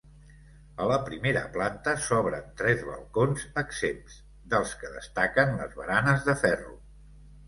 [0.83, 4.15] A la primera planta s'obren tres balcons exempts,
[4.55, 6.73] dels que destaquen les baranes de ferro.